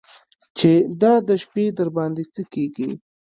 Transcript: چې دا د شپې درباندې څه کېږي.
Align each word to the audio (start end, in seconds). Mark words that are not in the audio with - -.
چې 0.57 0.71
دا 1.01 1.13
د 1.27 1.29
شپې 1.43 1.65
درباندې 1.77 2.23
څه 2.33 2.41
کېږي. 2.53 2.89